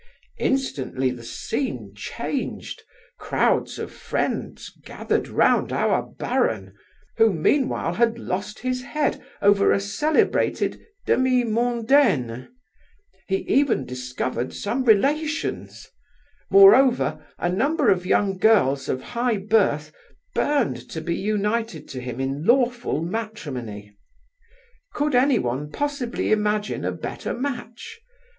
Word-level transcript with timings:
Instantly 0.39 1.11
the 1.11 1.21
scene 1.21 1.93
changed, 1.95 2.81
crowds 3.19 3.77
of 3.77 3.91
friends 3.91 4.69
gathered 4.83 5.27
round 5.27 5.71
our 5.71 6.01
baron, 6.01 6.73
who 7.17 7.31
meanwhile 7.31 7.93
had 7.93 8.17
lost 8.17 8.57
his 8.57 8.81
head 8.81 9.21
over 9.43 9.71
a 9.71 9.79
celebrated 9.79 10.81
demi 11.05 11.43
mondaine; 11.43 12.47
he 13.27 13.41
even 13.47 13.85
discovered 13.85 14.55
some 14.55 14.83
relations; 14.85 15.87
moreover 16.49 17.23
a 17.37 17.47
number 17.49 17.91
of 17.91 18.03
young 18.03 18.39
girls 18.39 18.89
of 18.89 19.03
high 19.03 19.37
birth 19.37 19.93
burned 20.33 20.89
to 20.89 20.99
be 20.99 21.13
united 21.15 21.87
to 21.89 22.01
him 22.01 22.19
in 22.19 22.43
lawful 22.43 23.03
matrimony. 23.03 23.95
Could 24.95 25.13
anyone 25.13 25.69
possibly 25.71 26.31
imagine 26.31 26.85
a 26.85 26.91
better 26.91 27.35
match? 27.35 27.99